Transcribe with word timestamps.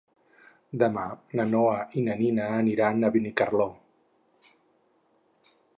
Demà 0.83 1.03
na 1.39 1.45
Noa 1.49 1.75
i 2.01 2.05
na 2.07 2.15
Nina 2.23 2.49
aniran 2.63 3.03
a 3.03 3.13
Benicarló. 3.17 3.69